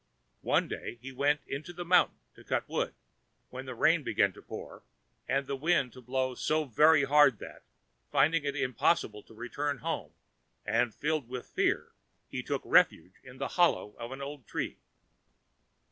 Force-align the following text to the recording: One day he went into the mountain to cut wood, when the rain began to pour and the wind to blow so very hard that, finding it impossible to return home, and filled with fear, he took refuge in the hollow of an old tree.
One 0.41 0.67
day 0.67 0.97
he 0.99 1.11
went 1.11 1.41
into 1.45 1.73
the 1.73 1.85
mountain 1.85 2.17
to 2.33 2.43
cut 2.43 2.67
wood, 2.67 2.95
when 3.51 3.67
the 3.67 3.75
rain 3.75 4.01
began 4.01 4.33
to 4.33 4.41
pour 4.41 4.81
and 5.27 5.45
the 5.45 5.55
wind 5.55 5.93
to 5.93 6.01
blow 6.01 6.33
so 6.33 6.65
very 6.65 7.03
hard 7.03 7.37
that, 7.37 7.61
finding 8.11 8.43
it 8.43 8.55
impossible 8.55 9.21
to 9.21 9.35
return 9.35 9.77
home, 9.77 10.13
and 10.65 10.91
filled 10.91 11.29
with 11.29 11.45
fear, 11.45 11.91
he 12.27 12.41
took 12.41 12.63
refuge 12.65 13.19
in 13.23 13.37
the 13.37 13.49
hollow 13.59 13.93
of 13.99 14.11
an 14.11 14.23
old 14.23 14.47
tree. 14.47 14.79